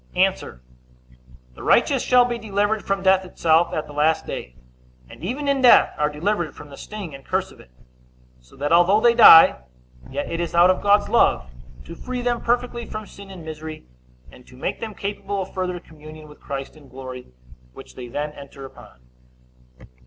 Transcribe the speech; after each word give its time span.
A. 0.15 0.27
The 1.53 1.61
righteous 1.61 2.01
shall 2.01 2.25
be 2.25 2.39
delivered 2.39 2.83
from 2.83 3.03
death 3.03 3.23
itself 3.23 3.71
at 3.71 3.85
the 3.85 3.93
last 3.93 4.25
day, 4.25 4.55
and 5.07 5.23
even 5.23 5.47
in 5.47 5.61
death 5.61 5.93
are 5.95 6.09
delivered 6.09 6.55
from 6.55 6.71
the 6.71 6.75
sting 6.75 7.13
and 7.13 7.23
curse 7.23 7.51
of 7.51 7.59
it; 7.59 7.69
so 8.39 8.55
that, 8.55 8.71
although 8.71 8.99
they 8.99 9.13
die, 9.13 9.59
yet 10.09 10.27
it 10.27 10.39
is 10.39 10.55
out 10.55 10.71
of 10.71 10.81
God's 10.81 11.07
love, 11.07 11.51
to 11.85 11.93
free 11.93 12.23
them 12.23 12.41
perfectly 12.41 12.87
from 12.87 13.05
sin 13.05 13.29
and 13.29 13.45
misery, 13.45 13.85
and 14.31 14.47
to 14.47 14.57
make 14.57 14.79
them 14.79 14.95
capable 14.95 15.43
of 15.43 15.53
further 15.53 15.79
communion 15.79 16.27
with 16.27 16.39
Christ 16.39 16.75
in 16.75 16.89
glory, 16.89 17.27
which 17.73 17.93
they 17.93 18.07
then 18.07 18.31
enter 18.31 18.65
upon. 18.65 19.01